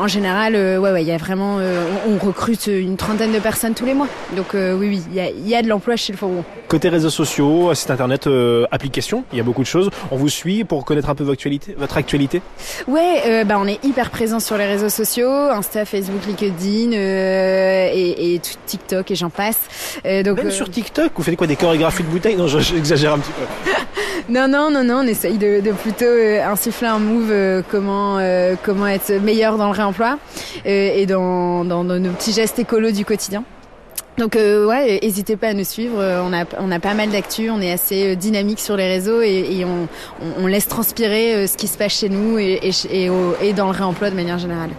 [0.00, 3.32] En général, euh, ouais, ouais, il y a vraiment, euh, on, on recrute une trentaine
[3.32, 4.08] de personnes tous les mois.
[4.36, 6.44] Donc euh, oui, oui, il y a, il y a de l'emploi chez le fourgon.
[6.68, 9.90] Côté réseaux sociaux, site internet, euh, application, il y a beaucoup de choses.
[10.10, 12.42] On vous suit pour connaître un peu votre actualité, votre actualité.
[12.88, 17.88] Ouais, euh, bah on est hyper présent sur les réseaux sociaux, Insta, Facebook, LinkedIn euh,
[17.92, 19.58] et, et tout- TikTok et j'en passe.
[20.06, 22.36] Euh, donc Même euh, sur TikTok, vous faites quoi Des chorégraphies de bouteilles?
[22.36, 23.70] Non, je- j'exagère un petit peu.
[24.32, 28.18] non non non non, on essaye de, de plutôt euh, insuffler un move euh, comment
[28.18, 30.18] euh, comment être meilleur dans le réemploi
[30.66, 33.44] euh, et dans, dans, nos petits gestes écolos du quotidien.
[34.18, 35.98] Donc euh, ouais, n'hésitez pas à nous suivre.
[35.98, 38.86] Euh, On a on a pas mal d'actu, on est assez euh, dynamique sur les
[38.86, 39.88] réseaux et, on,
[40.38, 42.60] on, laisse transpirer ce qui se passe chez nous et,
[42.92, 44.70] et dans le réemploi de manière générale.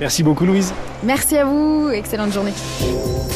[0.00, 0.72] Merci beaucoup Louise.
[1.02, 2.52] Merci à vous, excellente journée.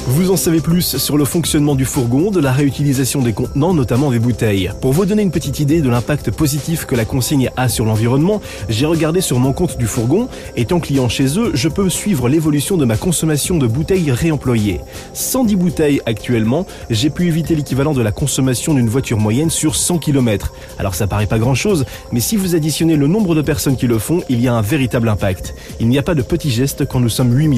[0.07, 4.11] Vous en savez plus sur le fonctionnement du fourgon, de la réutilisation des contenants, notamment
[4.11, 4.71] des bouteilles.
[4.83, 8.43] Pour vous donner une petite idée de l'impact positif que la consigne a sur l'environnement,
[8.69, 10.29] j'ai regardé sur mon compte du fourgon.
[10.57, 14.81] Étant client chez eux, je peux suivre l'évolution de ma consommation de bouteilles réemployées.
[15.15, 20.01] 110 bouteilles actuellement, j'ai pu éviter l'équivalent de la consommation d'une voiture moyenne sur 100
[20.01, 20.53] km.
[20.79, 23.87] Alors ça paraît pas grand chose, mais si vous additionnez le nombre de personnes qui
[23.87, 25.55] le font, il y a un véritable impact.
[25.81, 27.49] Il n'y a pas de petits gestes quand nous sommes 8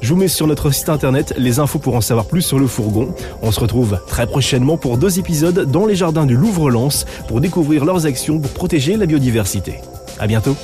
[0.00, 2.66] Je vous mets sur notre site internet les infos pour en savoir plus sur le
[2.66, 3.14] fourgon.
[3.42, 7.84] On se retrouve très prochainement pour deux épisodes dans les jardins du Louvre-Lens pour découvrir
[7.84, 9.80] leurs actions pour protéger la biodiversité.
[10.18, 10.56] À bientôt.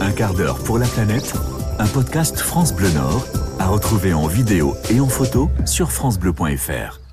[0.00, 1.32] Un quart d'heure pour la planète,
[1.78, 3.24] un podcast France Bleu Nord
[3.58, 7.03] à retrouver en vidéo et en photo sur francebleu.fr.